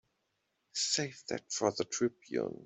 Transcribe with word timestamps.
Save 0.73 1.23
that 1.29 1.53
for 1.53 1.71
the 1.77 1.85
Tribune. 1.85 2.59